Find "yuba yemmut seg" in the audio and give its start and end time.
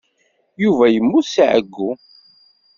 0.63-1.43